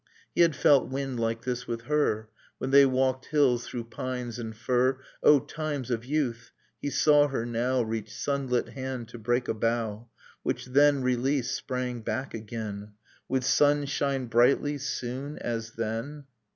He 0.33 0.41
had 0.41 0.55
felt 0.55 0.89
wind 0.89 1.19
like 1.19 1.43
this 1.43 1.67
with 1.67 1.83
her, 1.83 2.27
When 2.57 2.71
they 2.71 2.87
walked 2.87 3.27
hills 3.27 3.67
through 3.67 3.83
pines 3.83 4.39
and 4.39 4.57
fir 4.57 4.99
O 5.21 5.39
times 5.39 5.91
of 5.91 6.05
youth! 6.05 6.49
he 6.81 6.89
saw 6.89 7.27
her 7.27 7.45
now 7.45 7.83
Reach 7.83 8.11
sunlit 8.11 8.69
hand 8.69 9.09
to 9.09 9.19
break 9.19 9.47
a 9.47 9.53
bough, 9.53 10.07
Which 10.41 10.65
then, 10.65 11.03
released, 11.03 11.53
sprang 11.53 11.99
back 12.01 12.33
again... 12.33 12.93
Would 13.29 13.43
sun 13.43 13.85
shine 13.85 14.25
brightly, 14.25 14.79
soon, 14.79 15.37
as 15.37 15.73
then? 15.73 16.23